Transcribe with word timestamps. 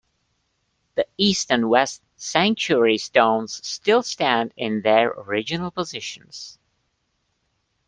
The 0.95 1.05
east 1.17 1.51
and 1.51 1.69
west 1.69 2.01
'sanctuary 2.15 2.97
stones' 2.97 3.63
still 3.63 4.01
stand 4.01 4.51
in 4.57 4.81
their 4.81 5.09
original 5.11 5.69
positions. 5.69 6.57